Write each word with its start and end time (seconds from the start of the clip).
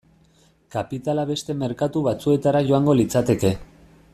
Kapitala 0.75 1.25
beste 1.31 1.55
merkatu 1.65 2.03
batzuetara 2.09 2.63
joango 2.71 2.97
litzateke. 3.01 3.53